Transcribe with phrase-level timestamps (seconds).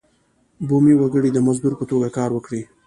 [0.67, 2.61] بومي وګړي د مزدور په توګه کار وکړي.